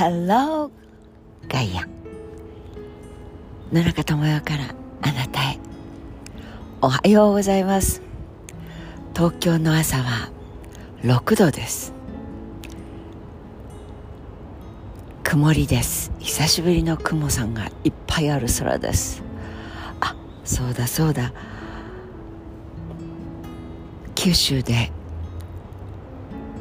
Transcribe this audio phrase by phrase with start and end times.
[0.00, 0.70] Hello
[1.46, 1.86] ガイア
[3.70, 5.58] 野中智代からあなたへ。
[6.80, 8.00] おはようございます。
[9.14, 10.30] 東京の朝は
[11.02, 11.92] 6度です。
[15.22, 16.10] 曇りです。
[16.18, 19.22] 久しぶりの雲さんがいっぱいある空です。
[20.00, 21.30] あそうだそうだ。
[24.14, 24.92] 九州で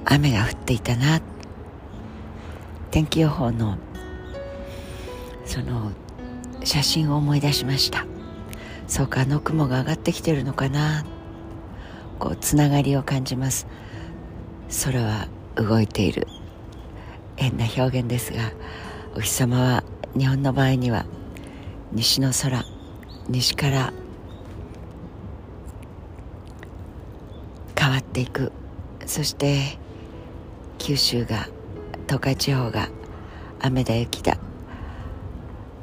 [0.04, 1.22] 雨が降っていたな。
[2.92, 3.78] 天気予報の
[5.46, 5.92] その
[6.64, 8.06] 写真を思い出しました。
[8.88, 11.06] そうかあの雲が上がってきてるのかな。
[12.18, 13.68] こうつながりを感じます。
[14.86, 16.28] 空は動いている。
[17.36, 18.52] 変な表現ですが
[19.16, 19.84] お日様は
[20.18, 21.06] 日本の場合には
[21.94, 22.66] 西の空
[23.30, 23.94] 西から
[27.78, 28.52] 変わっていく。
[29.06, 29.80] そして
[30.78, 31.48] 九州が
[32.10, 32.90] 東海地方が
[33.60, 34.40] 雨だ雪だ。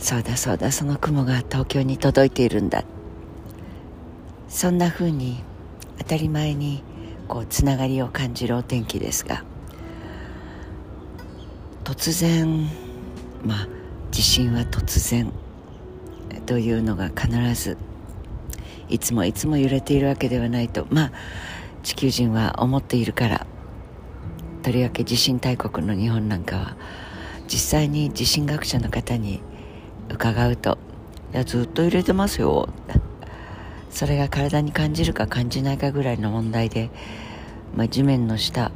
[0.00, 2.82] そうだそうだその雲が東京に届いているんだ。
[4.48, 5.44] そんな風に
[5.98, 6.82] 当たり前に
[7.28, 9.44] こうつながりを感じるお天気ですが。
[11.84, 12.66] 突然
[13.44, 13.68] まあ
[14.10, 15.32] 地震は突然
[16.44, 17.78] というのが必ず
[18.88, 21.12] いつもいつも揺れているわけではないとまあ
[21.84, 23.46] 地球人は思っているから
[24.66, 26.76] とりわけ地震大国の日本なんかは
[27.46, 29.40] 実際に地震学者の方に
[30.10, 30.76] 伺うと
[31.32, 32.68] 「いやずっと揺れてますよ」
[33.90, 36.90] それが体に感じるか感じないかぐらいの問題で、
[37.76, 38.72] まあ、地面の下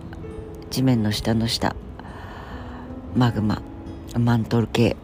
[0.70, 1.74] 地面の下の下
[3.16, 3.60] マグマ
[4.16, 4.96] マントル系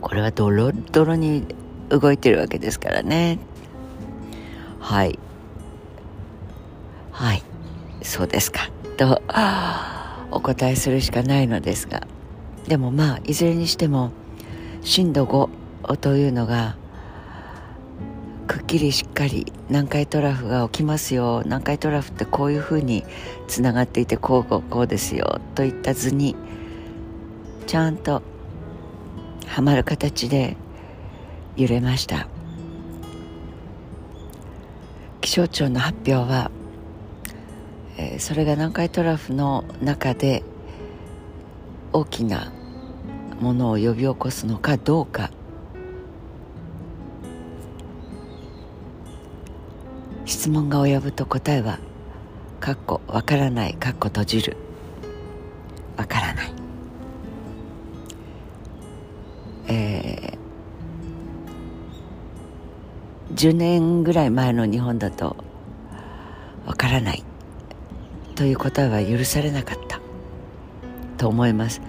[0.00, 1.48] これはドロドロに
[1.88, 3.40] 動いてるわけですからね。
[4.78, 5.18] はい。
[7.10, 7.42] はい。
[8.02, 8.70] そうですか。
[8.94, 9.22] と
[10.30, 12.06] お答えするしかないのですが。
[12.66, 14.10] でもまあいずれにしても
[14.80, 16.76] 震度5というのが
[18.46, 21.42] くっきりしっかり南海トラフが起きますよ。
[21.44, 23.04] 南海トラフってこういうふうに
[23.48, 25.40] つながっていてこうこうこうですよ。
[25.54, 26.36] といった図に
[27.66, 28.22] ちゃんと
[29.46, 30.56] はまる形で
[31.56, 32.28] 揺れました。
[35.20, 36.50] 気象庁の発表は、
[37.96, 40.42] えー、それが南海トラフの中で
[41.92, 42.52] 大きな
[43.40, 45.30] ものを呼び起こすのかどうか。
[50.26, 51.78] 質問が及ぶと答えは
[52.60, 54.56] 「かっこわからない」「かっこ閉じる」
[55.96, 56.52] 「わからない」
[59.68, 65.36] えー、10年ぐらい前の日本だと
[66.66, 67.22] 「わからない」
[68.34, 70.00] という答えは許されなかった。
[71.16, 71.80] と思います。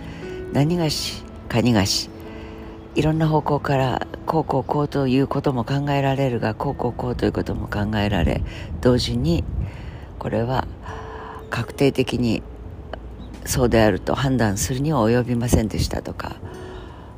[0.54, 2.10] 何がしかにがし
[2.96, 8.42] いろんな方向からこうこうこうということも考えられるがこうこうこうということも考えられ
[8.82, 9.44] 同時に
[10.18, 10.66] これは
[11.50, 12.42] 確定的に
[13.46, 16.38] そうであると判断するには及びませんでしたとか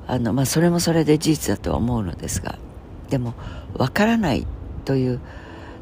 [0.08, 2.58] あの、まあ、それもそれで事実だとは思うのですが
[3.10, 3.36] でも
[3.78, 4.48] 分からない
[4.84, 5.20] という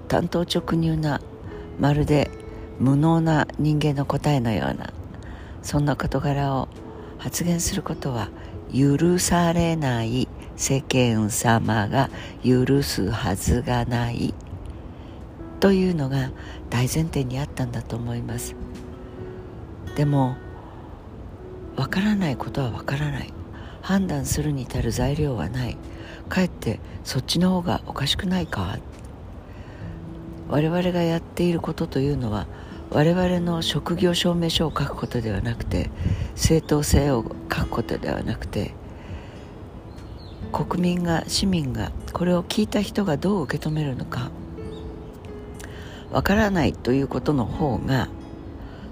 [0.07, 1.21] 単刀直入な
[1.79, 2.29] まるで
[2.79, 4.91] 無能な人間の答えのような
[5.61, 6.67] そんな事柄を
[7.17, 8.29] 発言することは
[8.73, 10.27] 許されない
[10.57, 12.09] 世間様が
[12.43, 14.33] 許すはずがない
[15.59, 16.31] というのが
[16.69, 18.55] 大前提にあったんだと思います。
[19.95, 20.35] でも
[21.75, 23.33] わからないことはわからない。
[23.81, 25.77] 判断するに至る材料はない。
[26.29, 28.77] かえってそっちの方がおかしくないか。
[30.47, 32.47] 我々がやっていることというのは
[32.91, 35.89] 我々の職業証明書を書くことではなくて
[36.35, 38.73] 正当性を書くことではなくて
[40.51, 44.31] 国民が市民がこれを聞いた人がどう受け止めるのか
[46.11, 48.07] わからないということの方が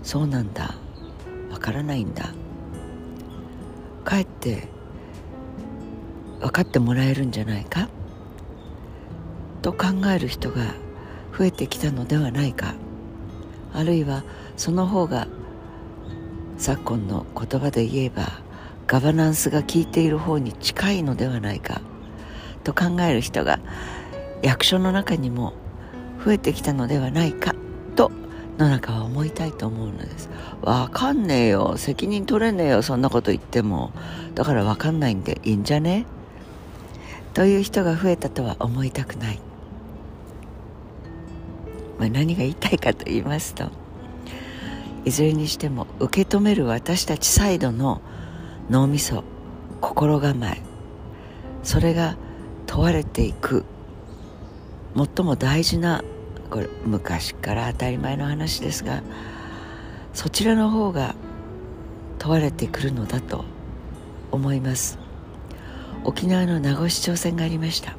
[0.02, 0.76] そうなんだ
[1.52, 2.34] わからないんだ
[4.04, 4.68] かえって
[6.42, 7.88] 分かってもらえるんじゃないか
[9.62, 10.74] と考える人が
[11.38, 12.76] 増えてきたのではないか。
[13.74, 14.24] あるいは
[14.56, 15.28] その方が
[16.58, 18.42] 昨今の言葉で言えば
[18.88, 21.82] ガバナンスが効いている方に近いのではないか
[22.64, 23.60] と考える人が
[24.42, 25.54] 役所の中にも
[26.24, 27.56] 増えてきたのではないか
[27.96, 28.12] と
[28.58, 30.30] 野中は思いたいと思うのです。
[30.62, 33.92] わかんねえよ責任取れねえよそんなこと言っても。
[34.36, 36.06] だからわかんないんでいいんじゃね？
[37.34, 39.40] という人が増えたとは思いたくない。
[42.04, 43.72] まあ、何が言いたいかと言いますと
[45.06, 48.02] いずれにしても受け止める私たちサイドの
[48.70, 49.24] 脳みそ
[49.80, 50.62] 心構え
[51.64, 52.18] それが
[52.66, 53.64] 問われていく
[54.98, 56.04] 最も大事な
[56.50, 59.02] これ昔から当たり前の話ですが
[60.14, 61.16] そちらの方が
[62.20, 63.46] 問われてくるのだと
[64.32, 65.00] 思います。
[66.04, 67.96] 沖縄の名護市長選がありました。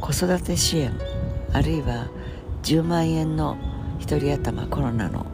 [0.00, 0.92] 子育て支援
[1.52, 2.08] あるいは
[2.66, 3.56] 10万円の
[4.00, 5.24] 1人頭コロナの。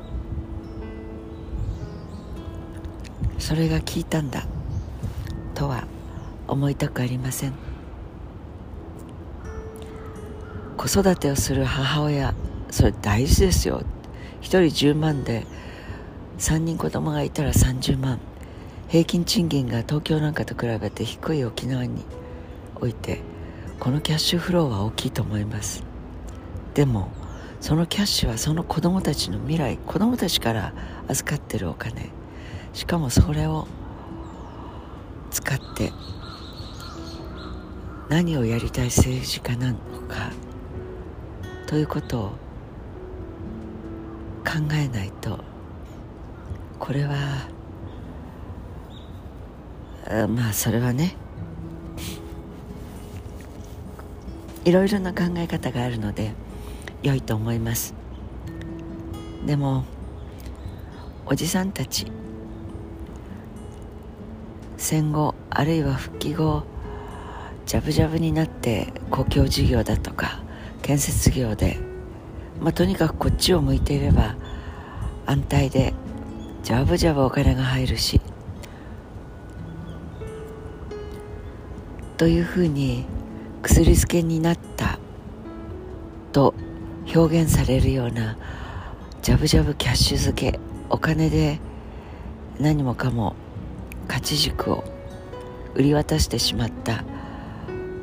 [3.39, 4.45] それが効いたんだ。
[5.55, 5.85] とは
[6.47, 7.55] 思いたくありません。
[10.77, 12.35] 子育てをする母親
[12.71, 13.83] それ大事ですよ。
[14.43, 14.59] 1人
[14.91, 15.47] 10万で
[16.37, 18.19] 3人子供がいたら30万。
[18.89, 22.05] 平均賃金が東京なんかと比べて低い沖縄に
[22.79, 23.23] おいて
[23.81, 25.83] このキャッシュフローは大きいと思います。
[26.75, 27.09] でも
[27.63, 30.75] そのキャッシュはその子供たちの未来子供たちから
[31.09, 32.11] 預かってるお金。
[32.73, 33.67] しかもそれを
[35.31, 35.93] 使って
[38.09, 39.77] 何をやりたい政治家なの
[40.09, 40.33] か
[41.67, 42.29] ということを
[44.45, 45.39] 考えないと
[46.79, 47.49] これは
[50.29, 51.15] まあそれはね
[54.65, 56.33] いろいろな考え方があるので
[57.03, 57.95] 良いと思います。
[59.47, 59.85] でも
[61.27, 62.07] おじさんたち
[64.77, 66.65] 戦後あるいは復帰後
[67.67, 70.43] ジャブジャブになって公共事業だとか
[70.83, 71.79] 建設業で、
[72.61, 74.37] まあ、とにかくこっちを向いていれば
[75.27, 75.95] 安泰で
[76.63, 78.21] ジャブジャブお金が入るし
[82.17, 83.07] というふうに
[83.63, 84.99] 薬漬けになった
[86.33, 86.55] と
[87.15, 88.37] 表現されるような
[89.21, 91.61] ジャブジャブキャッシュ漬けお金で
[92.59, 93.35] 何もかも
[94.09, 94.85] 勝ち軸を
[95.75, 97.05] 売り渡してしまった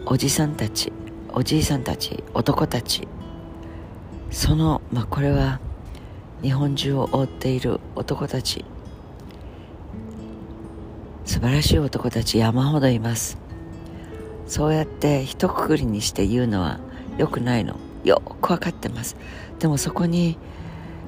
[0.05, 0.93] おじさんたち
[1.31, 3.07] おじいさんたち男たち。
[4.31, 5.59] そのまあこれは
[6.41, 8.65] 日本中を覆っている男たち。
[11.25, 13.37] 素晴らしい男たち山ほどいます。
[14.47, 16.79] そうやって一括りにして言うのは
[17.17, 17.75] よくないの。
[18.03, 19.15] よく分かってます。
[19.59, 20.37] でもそこに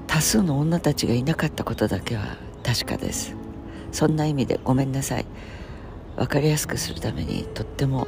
[0.07, 3.35] 多数の女たちがいなかったことだけは確かです。
[3.91, 5.25] そんな意味でごめんなさい。
[6.15, 8.07] 分かりやすくするためにとっても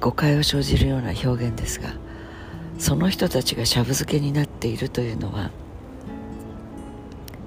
[0.00, 1.90] 誤解を生じるような表現ですが
[2.78, 5.50] その人たちがしゃぶ漬けになっているというのは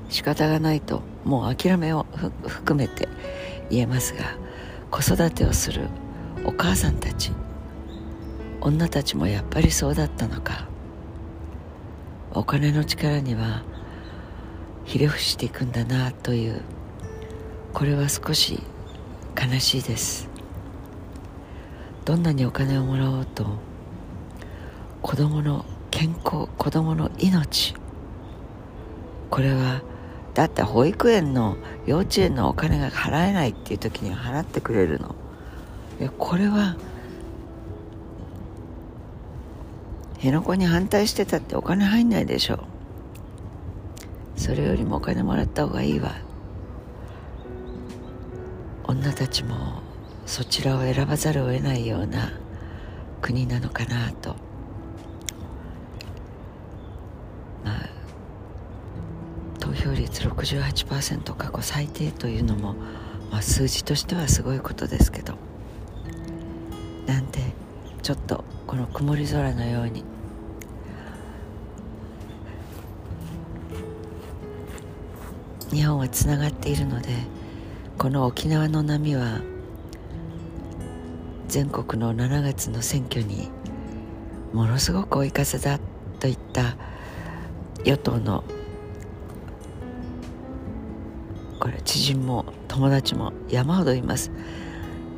[0.09, 2.05] 仕方がないともう諦めを
[2.45, 3.07] 含めて
[3.69, 4.35] 言えますが
[4.89, 5.87] 子育てをする
[6.45, 7.31] お母さんたち
[8.61, 10.67] 女たちもやっぱりそうだったのか。
[12.33, 13.63] お金の力には
[14.85, 16.61] ひれ伏していくんだなという。
[17.73, 18.61] これは少し
[19.35, 20.29] 悲しいです。
[22.05, 23.45] どんなにお金をもらおうと
[25.01, 27.75] 子供の健康子供の命
[29.29, 29.81] これは
[30.33, 35.15] だって保育園の幼稚園のお金が払えないっていう時には払ってくれるの。
[35.99, 36.75] いやこれは
[40.21, 42.59] 辺野古に反対してたってお金入んないでしょ。
[44.35, 46.13] それよりもお金もらった方がいいわ。
[48.83, 49.81] 女たちも
[50.27, 52.33] そちらを選ばざるを得ないような
[53.19, 54.35] 国なのかなと。
[57.65, 57.89] まあ
[59.59, 62.75] 投票率68%過去最低というのも、
[63.31, 65.33] まあ、数字としてはすごいことですけど。
[67.07, 67.39] なんで
[68.03, 70.03] ちょっとこの曇り空のように
[75.71, 77.09] 日本はつながっているので
[77.97, 79.41] この沖縄の波は
[81.47, 83.49] 全国の7月の選挙に
[84.53, 85.79] ものすごく追い風だ
[86.19, 86.75] といった
[87.83, 88.43] 与党の
[91.59, 94.31] これ知人も友達も山ほどいます。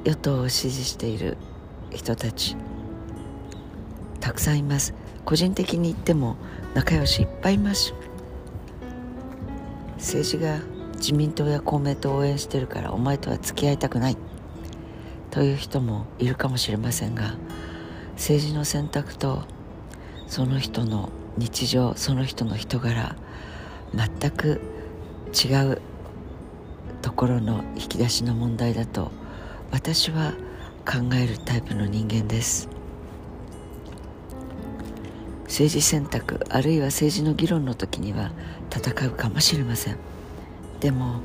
[0.04, 1.38] 与党を支持している
[1.92, 2.58] 人たち
[4.20, 4.94] たくさんいます。
[5.24, 6.36] 個人的に言っても
[6.74, 7.94] 仲良しいっぱいいます。
[10.04, 10.60] 政治が
[10.98, 14.18] 自民党や公明党を応援してるからお前とは付き合いたくない。
[15.32, 17.34] という人もいるかもしれませんが
[18.12, 19.46] 政治の選択と
[20.28, 23.16] その人の日常その人の人柄
[23.96, 24.62] 全く
[25.34, 25.82] 違う
[27.02, 29.12] ところの引き出しの問題だと
[29.72, 30.34] 私は
[30.86, 32.73] 考えるタイプの人間です。
[35.54, 38.32] 政治選択あるいは政治の議論の時には
[38.76, 39.98] 戦うかもしれません。
[40.80, 41.20] でも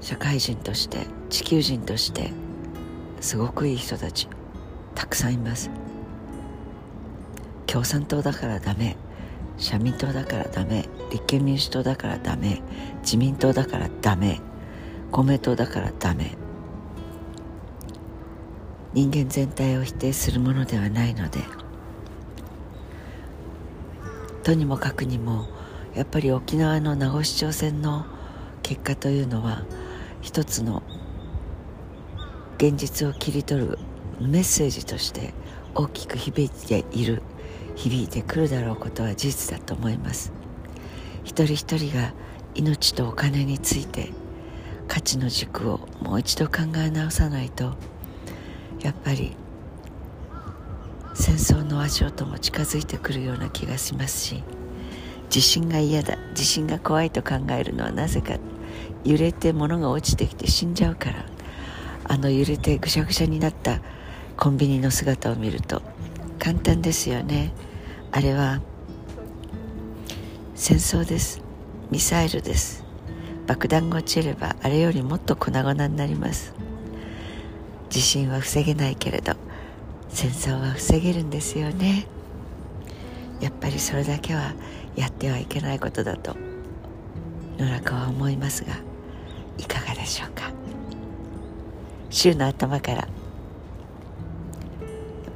[0.00, 2.32] 社会人として地球人として
[3.20, 4.26] すごくいい人たち
[4.96, 5.70] たくさんいます。
[7.66, 8.96] 共産党だからダメ
[9.56, 12.60] 社民党だからダメ立憲民主党だからダメ
[13.02, 14.40] 自民党だからダメ
[15.12, 16.36] 公明党だからダメ。
[18.92, 21.38] 人間全体を否定するものではないので
[24.44, 25.46] とにもかくにも
[25.94, 28.04] やっぱり沖縄の名護市長選の
[28.62, 29.64] 結果というのは
[30.20, 30.82] 一つの
[32.58, 33.78] 現実を切り取る
[34.20, 35.32] メッセージとして
[35.74, 37.22] 大きく響いている
[37.74, 40.32] 響いてくるだろうことは事実だと思います。
[41.24, 42.12] 一人一人が
[42.54, 44.10] 命とお金について
[44.86, 47.74] 価値の軸をもう一度考え直さないと
[48.80, 49.36] やっぱり
[51.14, 54.42] 戦争の足音も近づいてくるような気がしますし
[55.30, 58.36] 地震が嫌だ地震が怖いと考えるのはなぜか
[59.04, 61.34] 揺れて物が落ちてきて死んじゃうから。
[62.06, 63.80] あの揺れてぐしゃぐしゃになった
[64.36, 65.82] コンビニの姿を見ると
[66.38, 67.52] 簡単ですよね。
[68.12, 68.60] あれは
[70.54, 71.40] 戦争です。
[71.90, 72.84] ミサイルです。
[73.46, 76.54] 爆弾が落ちればあれよりもっと粉々になります。
[77.88, 79.34] 地震は防げないけれど
[80.14, 82.06] 戦争は防げるんですよね。
[83.40, 84.54] やっぱりそれだけは
[84.94, 86.36] やってはいけないことだと
[87.58, 88.74] 野中は思いますが
[89.58, 90.52] いかがでしょうか。
[92.10, 93.08] 週の頭からやっ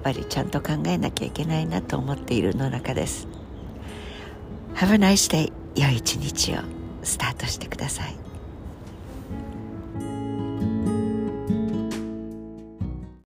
[0.05, 3.27] ぱりちゃんと考えなきゃいけないなと思っている野中です。
[4.77, 6.61] Have a nice day 良い一日を。
[7.03, 8.28] スタートしてください。